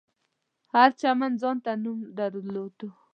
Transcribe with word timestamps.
هر 0.73 0.89
چمن 0.99 1.31
ځانته 1.41 1.71
نوم 1.83 1.99
درلود. 2.17 2.77